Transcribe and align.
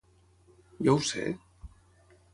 Jo 0.87 0.95
ho 1.01 1.05
sé? 1.11 1.27